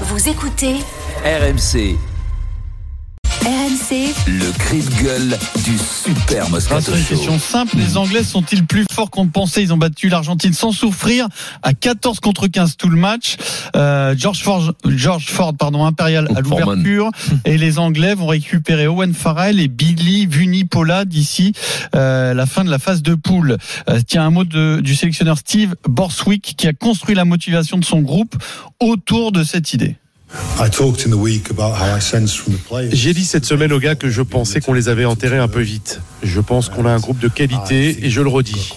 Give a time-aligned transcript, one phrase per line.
[0.00, 0.78] Vous écoutez
[1.24, 1.96] RMC,
[3.44, 7.76] RMC le cri de gueule du super Ah, Moscato c'est une question simple.
[7.76, 9.62] Les Anglais sont-ils plus forts qu'on ne pensait?
[9.62, 11.28] Ils ont battu l'Argentine sans souffrir
[11.62, 13.36] à 14 contre 15 tout le match.
[13.76, 17.10] Euh, George Ford, George Ford pardon, impérial à l'ouverture.
[17.44, 21.52] Et les Anglais vont récupérer Owen Farrell et Billy Vunipola d'ici
[21.94, 23.58] euh, la fin de la phase de poule.
[23.90, 27.84] Euh, tiens, un mot de, du sélectionneur Steve Borswick qui a construit la motivation de
[27.84, 28.36] son groupe
[28.80, 29.96] autour de cette idée.
[30.58, 32.94] I talked in the week about how I sensed from the players.
[32.94, 35.60] J'ai dit cette semaine aux gars que je pensais qu'on les avait enterrés un peu
[35.60, 36.00] vite.
[36.22, 38.72] Je pense qu'on a un groupe de qualité et je le redis.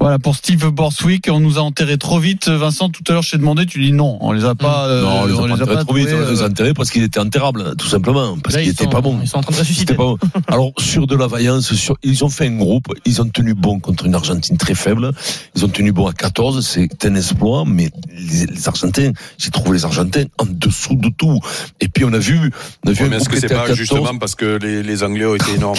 [0.00, 2.48] Voilà pour Steve Borswick, on nous a enterrés trop vite.
[2.48, 4.86] Vincent, tout à l'heure, je t'ai demandé, tu dis non, on les a pas.
[4.88, 6.90] euh, Non, on les a pas enterrés trop vite, on les a euh, enterrés parce
[6.90, 9.18] qu'il était enterrable, tout simplement, parce Là, qu'il ils était sont- pas bon.
[9.22, 9.94] Ils sont en train de ressusciter.
[9.94, 10.18] pas bon.
[10.46, 13.80] Alors, sur de la vaillance, sur, ils ont fait un groupe, ils ont tenu bon
[13.80, 15.12] contre une Argentine très faible,
[15.56, 19.78] ils ont tenu bon à 14, c'est un exploit, mais les, les Argentins, j'ai trouvé
[19.78, 21.40] les Argentins en dessous de tout.
[21.80, 22.50] Et puis on a vu,
[22.84, 23.76] on a vu Ouais, un mais est-ce que c'est pas 14.
[23.78, 25.78] justement parce que les, les Anglais ont été énormes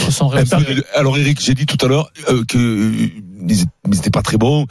[0.76, 3.08] peu- alors Eric, j'ai dit tout à l'heure euh, que euh,
[3.48, 4.66] ils ils étaient pas très bons.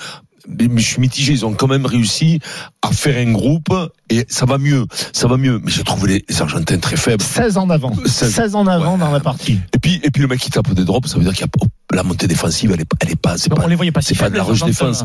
[0.49, 2.41] Mais je suis mitigé, ils ont quand même réussi
[2.81, 3.69] à faire un groupe
[4.09, 5.61] et ça va mieux, ça va mieux.
[5.63, 7.23] Mais j'ai trouvé les, Argentins très faibles.
[7.23, 7.93] 16 en avant.
[8.07, 8.33] 16.
[8.33, 8.99] 16 en avant Ouais.
[8.99, 9.59] dans la partie.
[9.75, 11.45] Et puis, et puis le mec qui tape des drops, ça veut dire qu'il y
[11.45, 13.93] a oh, la montée défensive, elle est, elle est pas, c'est pas, on les voyait
[13.93, 15.05] pas si c'est pas de la rush défense.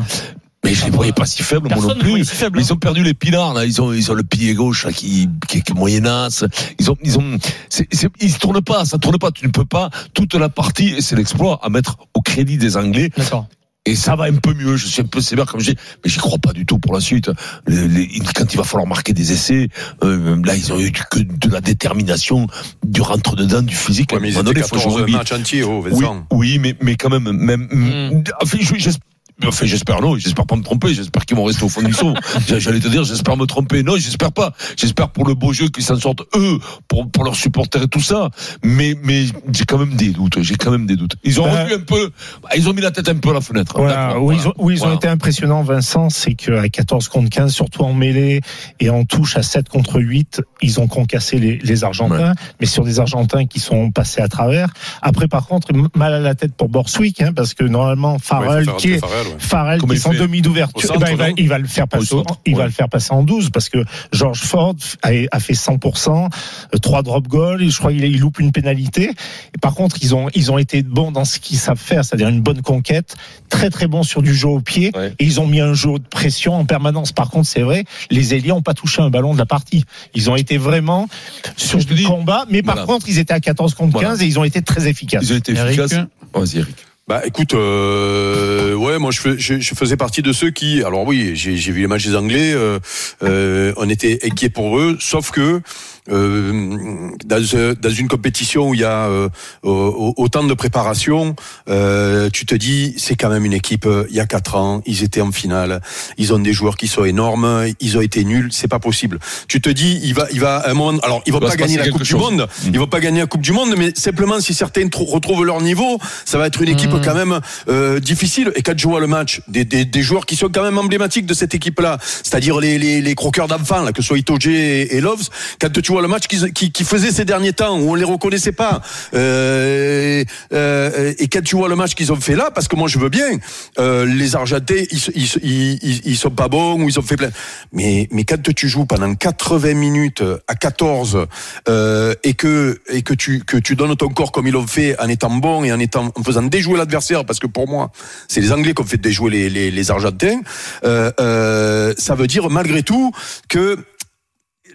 [0.64, 2.24] Mais je les voyais pas si faibles, moi non plus.
[2.24, 2.50] si Mais hein.
[2.56, 3.64] ils ont perdu les pilars, là.
[3.66, 6.44] Ils ont, ils ont le pied gauche, là, qui, qui, qui est moyenasse.
[6.78, 9.30] Ils ont, ils ont, c'est, c'est, ils se tournent pas, ça tourne pas.
[9.30, 12.76] Tu ne peux pas toute la partie, et c'est l'exploit à mettre au crédit des
[12.76, 13.10] Anglais.
[13.16, 13.46] D'accord.
[13.86, 14.76] Et ça va un peu mieux.
[14.78, 17.00] Je suis un peu sévère comme j'ai, mais j'y crois pas du tout pour la
[17.00, 17.30] suite.
[17.66, 19.68] Les- les- quand il va falloir marquer des essais,
[20.02, 22.46] euh, là ils ont eu que de la détermination,
[22.82, 24.12] du rentre dedans, du physique.
[24.14, 25.16] Ouais, mais ils donné, faut 14 jouer vite.
[25.16, 25.84] matchs entiers, oh,
[26.30, 27.68] Oui, mais mais quand même, même.
[27.70, 28.24] Mm.
[28.40, 29.06] Enfin, je- j'espère-
[29.44, 32.14] Enfin, j'espère non, j'espère pas me tromper, j'espère qu'ils vont rester au fond du saut.
[32.48, 33.82] J'a- J'allais te dire, j'espère me tromper.
[33.82, 34.52] Non, j'espère pas.
[34.76, 38.00] J'espère pour le beau jeu qu'ils s'en sortent eux, pour, pour leurs supporters et tout
[38.00, 38.30] ça.
[38.62, 41.16] Mais, mais j'ai quand même des doutes, j'ai quand même des doutes.
[41.24, 42.10] Ils ont revu un peu,
[42.42, 43.72] bah, ils ont mis la tête un peu à la fenêtre.
[43.76, 44.50] Voilà, D'accord, où ils voilà.
[44.50, 44.96] ont, où ils ont Voilà.
[44.96, 48.40] été impressionnants, Vincent, c'est qu'à 14 contre 15, surtout en mêlée
[48.78, 52.84] et en touche à 7 contre 8, ils ont concassé les, les Argentins, mais sur
[52.84, 54.68] des Argentins qui sont passés à travers.
[55.02, 58.92] Après, par contre, mal à la tête pour Borswick, hein, parce que normalement, Farrell, qui
[58.92, 59.38] est, Farrell, ouais.
[59.38, 61.66] Farrell qui il est en demi d'ouverture, eh ben, il, va, non il va le
[61.66, 62.58] faire passer, Au centre, il ouais.
[62.60, 63.78] va le faire passer en 12 parce que
[64.12, 66.28] George Ford a, a fait 100%,
[66.74, 69.10] euh, trois drop goals, et je crois qu'il il loupe une pénalité.
[69.54, 72.28] Et par contre, ils ont, ils ont été bons dans ce qu'ils savent faire, c'est-à-dire
[72.28, 73.16] une bonne conquête,
[73.48, 75.12] très très bons sur du jeu au pied, Ouais.
[75.18, 77.12] et ils ont mis un jeu de pression en permanence.
[77.12, 79.84] Par contre, c'est vrai, les ailiers n'ont pas touché un ballon de la partie.
[80.14, 81.08] Ils ont été vraiment
[81.56, 82.86] sur du dis, combat, mais par voilà.
[82.86, 84.22] contre, ils étaient à 14 contre 15 Voilà.
[84.22, 85.24] et ils ont été très efficaces.
[85.24, 86.06] Ils ont été Eric, efficaces.
[86.34, 86.76] Vas-y, Eric.
[87.06, 91.54] Bah écoute, euh, ouais, moi je, je, faisais partie de ceux qui, alors oui, j'ai
[91.54, 92.78] vu les matchs des Anglais, euh,
[93.22, 95.60] euh, on était inquiets pour eux, sauf que
[96.08, 99.28] dans, euh, dans une compétition où il y a euh,
[99.62, 101.34] au- autant de préparation,
[101.68, 103.86] euh, tu te dis c'est quand même une équipe.
[103.86, 105.80] euh, Il y a quatre ans, ils étaient en finale,
[106.18, 109.18] ils ont des joueurs qui sont énormes, ils ont été nuls, c'est pas possible.
[109.48, 111.76] Tu te dis il va, il va à un moment, alors ils vont pas gagner
[111.78, 112.14] la Coupe du.
[112.16, 112.68] Monde, Mm.
[112.72, 115.60] ils vont pas gagner la Coupe du Monde, mais simplement si certains trou- retrouvent leur
[115.60, 117.00] niveau, ça va être une équipe Mm.
[117.04, 118.52] quand même euh, difficile.
[118.56, 121.26] Et quand je vois le match, des, des, des joueurs qui sont quand même emblématiques
[121.26, 124.96] de cette équipe-là, c'est-à-dire les, les, les croqueurs d'enfants, là, que ce soit Itoje et,
[124.96, 125.28] et Loves,
[125.60, 128.04] quand tu vois le match qu'ils qui, qui faisaient ces derniers temps, où on les
[128.04, 128.82] reconnaissait pas,
[129.14, 132.88] euh, euh, et quand tu vois le match qu'ils ont fait là, parce que moi
[132.88, 133.38] je veux bien,
[133.78, 137.30] euh, les Argentais, ils, ils, sont pas bons, ou ils ont fait plein.
[137.72, 141.26] Mais, mais quand tu joues pendant 80 minutes à 14,
[141.68, 145.00] euh, et que, et que tu, que tu donnes ton corps comme ils l'ont fait
[145.00, 147.90] en étant bon et en étant, faisant déjouer l'adversaire, parce que pour moi,
[148.28, 150.40] c'est les Anglais qui ont fait déjouer les, les, Argentins,
[150.82, 153.12] ça veut dire malgré tout
[153.48, 153.78] que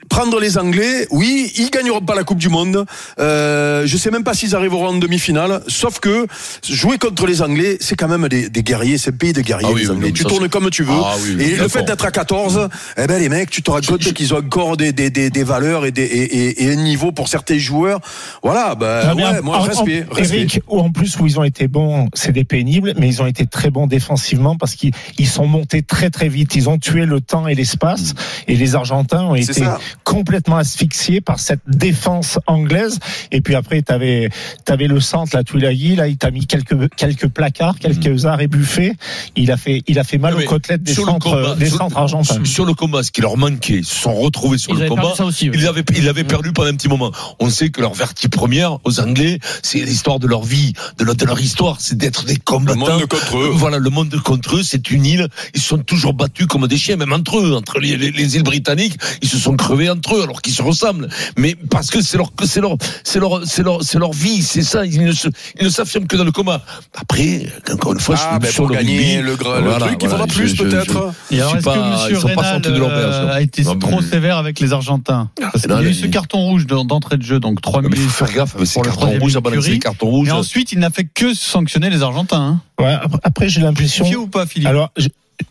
[0.09, 2.85] prendre les Anglais, oui, ils gagneront pas la Coupe du Monde.
[3.19, 5.61] Euh, je sais même pas s'ils arriveront en demi-finale.
[5.67, 6.27] Sauf que
[6.67, 8.97] jouer contre les Anglais, c'est quand même des, des guerriers.
[8.97, 9.67] C'est un pays de guerriers.
[9.69, 10.11] Ah oui, les Anglais.
[10.11, 10.93] tu ça, tournes comme tu veux.
[10.95, 13.99] Ah oui, et le fait d'être à 14, eh ben les mecs, tu te compte
[14.13, 17.11] qu'ils ont encore des, des, des, des valeurs et, des, et, et, et un niveau
[17.11, 17.99] pour certains joueurs.
[18.43, 20.37] Voilà, ben ouais, moi en- respect, en- respect.
[20.37, 23.27] Eric, ou en plus où ils ont été bons, c'est des pénibles, mais ils ont
[23.27, 26.55] été très bons défensivement parce qu'ils ils sont montés très très vite.
[26.55, 28.13] Ils ont tué le temps et l'espace.
[28.47, 29.79] Et les Argentins ont été ça.
[30.03, 32.99] Complètement asphyxiés par cette défense anglaise.
[33.31, 34.29] Et puis après, tu avais,
[34.67, 38.93] avais le centre, là, Tuilagi, là, il t'a mis quelques, quelques placards, quelques arrêts buffets.
[39.35, 41.55] Il a fait, il a fait mal Non, aux côtelettes des sur le centres, combat,
[41.55, 42.33] des sur- centres argentins.
[42.35, 44.89] Sur, sur le combat, ce qui leur manquait, ils se sont retrouvés sur Ils le
[44.89, 45.01] combat.
[45.03, 45.57] perdu ça aussi, oui.
[45.59, 47.11] Ils avaient, ils avaient perdu pendant un petit moment.
[47.39, 51.15] On sait que leur vertu première aux Anglais, c'est l'histoire de leur vie, de leur,
[51.15, 52.79] de leur histoire, c'est d'être des Le combattants.
[52.79, 53.49] monde contre eux.
[53.53, 55.27] Voilà, le monde contre eux, c'est une île.
[55.53, 58.35] Ils se sont toujours battus comme des chiens, même entre eux, entre les, les- les
[58.35, 58.97] îles britanniques.
[59.21, 61.07] Ils se sont crevés entre eux, alors qu'ils se ressemblent.
[61.37, 64.63] Mais parce que c'est leur, c'est leur, c'est leur, c'est leur, c'est leur vie, c'est
[64.63, 64.83] ça.
[64.85, 65.27] Ils ne se,
[65.59, 66.63] ils ne s'affirment que dans le combat.
[66.99, 69.29] Après, encore une fois, je Ah, suis ben sur pour le gagner rugby.
[69.29, 71.13] le, gra- le Voilà, truc, il voilà, faudra je- plus je- peut-être.
[71.31, 73.31] Je est-ce suis que pas- Monsieur ils sont pas Reynal sortis de l'auberge, euh, hein.
[73.31, 76.07] a été Non, mais- trop sévère avec les Argentins Parce qu'il y a eu ce
[76.07, 78.09] carton rouge de- d'entrée de jeu, donc 3 Mais il minutes.
[78.09, 79.37] faut faire gaffe avec ces cartons rouges,
[79.67, 80.27] les cartons rouges.
[80.27, 82.59] Et ensuite, il n'a fait que sanctionner les Argentins.
[82.79, 82.83] Hein.
[82.83, 84.05] Ouais, après- j'ai l'impression.
[84.17, 84.91] Ou pas, Philippe Alors,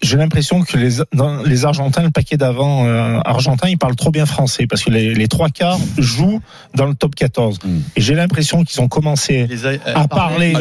[0.02, 4.10] j'ai- l'impression que les, dans les Argentins, le paquet d'avant euh, argentin, ils parlent trop
[4.10, 6.40] bien français parce que les, les trois quarts jouent
[6.74, 7.58] dans le top 14.
[7.64, 7.78] Mm.
[7.96, 9.46] Et j'ai l'impression qu'ils ont commencé
[9.94, 10.52] a- à parler,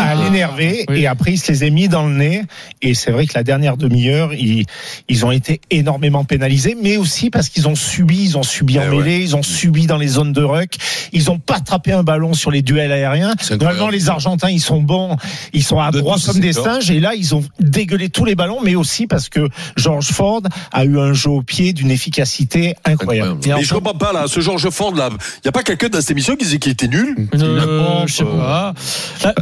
[0.00, 0.84] à l'énerver.
[0.88, 0.92] Ah.
[0.92, 1.00] oui.
[1.02, 2.42] et après ils se les a mis dans le nez.
[2.82, 4.64] Et c'est vrai que la dernière demi-heure, ils,
[5.08, 8.82] ils ont été énormément pénalisés, mais aussi parce qu'ils ont subi, ils ont subi en
[8.86, 10.74] Eh mêlée, ils ont subi dans les zones de ruck,
[11.12, 13.34] ils ont pas attrapé un ballon sur les duels aériens.
[13.50, 15.16] Normalement, les Argentins, ils sont bons,
[15.52, 18.59] ils sont à tous, comme des singes, et là, ils ont dégueulé tous les ballons,
[18.64, 20.42] mais aussi parce que George Ford
[20.72, 23.30] a eu un jeu au pied d'une efficacité incroyable.
[23.30, 23.60] Incroyable.
[23.60, 26.00] Mais je comprends pas là, ce Georges Ford là, il y a pas quelqu'un dans
[26.00, 28.74] cette émission qui disait qu'il était nul Euh, je sais pas.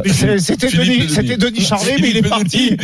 [0.05, 1.13] Je- C'est- C'était Philippe Denis, Denis.
[1.15, 2.77] c'était Denis Charlet, mais il est Philippe parti.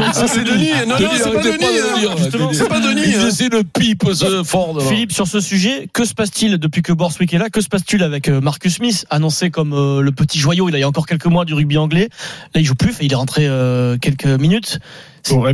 [0.00, 2.48] Ah, c'est Denis, non, non, Denis, c'est pas Denis, de hein.
[2.48, 3.48] le c'est pas Denis, Il hein.
[3.58, 4.76] de pipe ce Ford.
[4.78, 4.84] là.
[4.84, 7.48] Philippe, sur ce sujet, que se passe-t-il depuis que Borswick est là?
[7.50, 10.82] Que se passe-t-il avec euh, Marcus Smith, annoncé comme euh, le petit joyau il y
[10.82, 12.08] a encore quelques mois du rugby anglais?
[12.54, 14.78] Là, il joue plus, il est rentré euh, quelques minutes.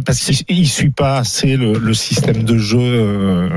[0.05, 3.49] Parce qu'il il suit pas assez le, le système de jeu euh,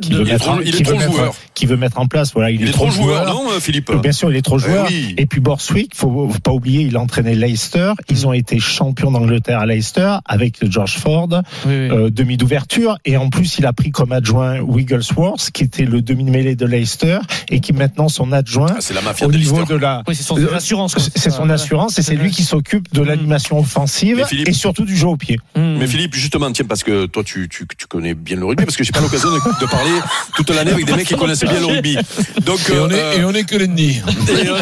[0.00, 1.34] qu'il veut, il est mettre, trop- en- il est qu'il veut trop mettre- joueur.
[1.54, 2.32] qu'il veut mettre en place.
[2.34, 4.86] Voilà, il, Il est trop joueur, non, euh, Philippe Bien sûr, il est trop joueur.
[4.90, 5.14] Eh oui.
[5.18, 7.92] Et puis Borswick, faut, faut pas oublier, il a entraîné Leicester.
[8.10, 11.72] Ils ont été champions d'Angleterre à Leicester avec George Ford, Oui, oui.
[11.90, 12.98] euh, demi d'ouverture.
[13.04, 17.18] Et en plus, il a pris comme adjoint Wigglesworth, qui était le demi-mêlée de Leicester
[17.50, 19.74] et qui est maintenant son adjoint Ah, C'est la mafia au de niveau Leicester.
[19.74, 20.02] de la.
[20.06, 20.94] Oui, c'est son Euh, assurance.
[21.16, 24.84] C'est son assurance et c'est lui qui s'occupe de l'animation offensive Mais Philippe- et surtout
[24.84, 25.38] du jeu au pied.
[25.56, 25.76] Hmm.
[25.78, 28.76] Mais Philippe, justement, tiens, parce que toi, tu, tu, tu connais bien le rugby, parce
[28.76, 29.90] que j'ai pas l'occasion de, de parler
[30.36, 31.96] toute l'année avec des mecs qui connaissent bien le rugby.
[32.44, 34.00] Donc, Et on euh, est, et on est que l'ennemi.
[34.28, 34.60] et, euh,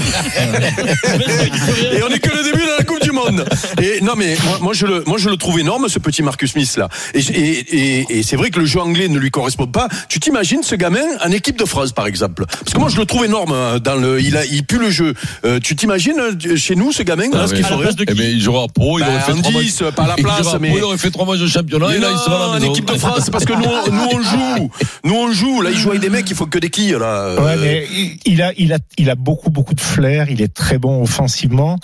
[1.92, 3.44] et on est que le début de la Coupe du Monde.
[3.80, 6.52] Et non, mais moi, moi, je le, moi, je le trouve énorme, ce petit Marcus
[6.52, 6.88] Smith là.
[7.14, 9.88] Et, et, et, et c'est vrai que le jeu anglais ne lui correspond pas.
[10.08, 12.44] Tu t'imagines ce gamin en équipe de France, par exemple?
[12.46, 13.52] Parce que moi, je le trouve énorme.
[13.52, 15.14] hein, Dans le, il a, il pue le jeu.
[15.44, 17.88] Euh, tu t'imagines euh, chez nous ce gamin là, Ah, ce mais- qu'il ferait?
[18.08, 19.92] Eh ben, il jouera Pau, il Bah, aurait fait en trois 10, matchs.
[19.94, 22.00] pas à la Il place, mais- il aurait fait trois matchs de championnat Mais et
[22.00, 24.20] là, il sera non, la en équipe de France, c'est parce que nous, nous on
[24.20, 24.70] joue,
[25.04, 25.62] nous on joue.
[25.62, 27.36] Là, il joue avec des mecs, il faut que des quilles là.
[27.40, 27.86] Ouais, mais
[28.24, 30.28] il a, il a, il a beaucoup, beaucoup de flair.
[30.28, 31.78] Il est très bon offensivement.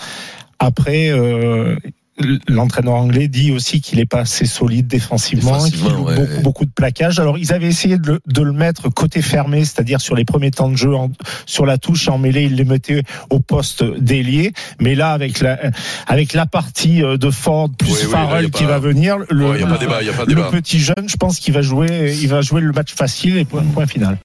[0.59, 1.77] Après, euh,
[2.47, 6.15] l'entraîneur anglais dit aussi qu'il n'est pas assez solide défensivement, qu'il Défensivement, ouais.
[6.15, 7.19] beaucoup, beaucoup de plaquages.
[7.19, 10.51] Alors, ils avaient essayé de le, de le mettre côté fermé, c'est-à-dire sur les premiers
[10.51, 11.11] temps de jeu, en-
[11.45, 14.53] sur la touche en mêlée, il les mettait au poste d'ailier.
[14.79, 15.59] Mais là, avec la,
[16.07, 19.57] avec la partie euh, de Ford plus Oui, Farrell qui pas- va venir, le, ouais,
[19.79, 23.37] débat, le petit jeune, je pense qu'il va jouer, il va jouer le match facile
[23.37, 24.17] et point, point final.